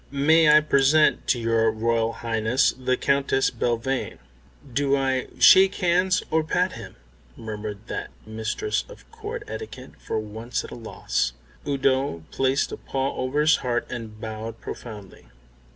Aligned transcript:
May 0.09 0.49
I 0.49 0.61
present 0.61 1.27
to 1.27 1.39
your 1.39 1.69
Royal 1.69 2.11
Highness 2.11 2.71
the 2.71 2.97
Countess 2.97 3.51
Belvane." 3.51 4.17
"Do 4.73 4.97
I 4.97 5.27
shake 5.37 5.75
hands 5.75 6.23
or 6.31 6.43
pat 6.43 6.73
him?" 6.73 6.95
murmured 7.37 7.85
that 7.85 8.09
mistress 8.25 8.83
of 8.89 9.07
Court 9.11 9.43
etiquette, 9.47 9.91
for 9.99 10.17
once 10.17 10.63
at 10.65 10.71
a 10.71 10.75
loss. 10.75 11.33
Udo 11.67 12.23
placed 12.31 12.71
a 12.71 12.77
paw 12.77 13.15
over 13.15 13.41
his 13.41 13.57
heart 13.57 13.85
and 13.91 14.19
bowed 14.19 14.59
profoundly. 14.59 15.27